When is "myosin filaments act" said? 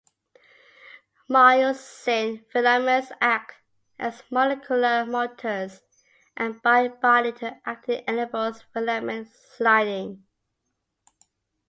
1.29-3.57